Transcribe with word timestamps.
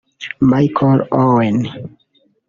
Michael 0.49 1.05
Owen 1.13 1.57